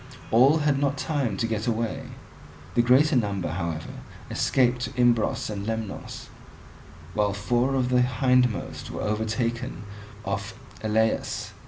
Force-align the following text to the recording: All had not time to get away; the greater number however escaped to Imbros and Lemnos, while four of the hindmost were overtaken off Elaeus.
All 0.31 0.57
had 0.57 0.79
not 0.79 0.97
time 0.97 1.37
to 1.37 1.45
get 1.45 1.67
away; 1.67 2.05
the 2.73 2.81
greater 2.81 3.15
number 3.15 3.49
however 3.49 3.91
escaped 4.31 4.81
to 4.81 4.89
Imbros 4.99 5.47
and 5.47 5.67
Lemnos, 5.67 6.29
while 7.13 7.33
four 7.33 7.75
of 7.75 7.89
the 7.89 8.01
hindmost 8.01 8.89
were 8.89 9.01
overtaken 9.03 9.83
off 10.25 10.55
Elaeus. 10.83 11.51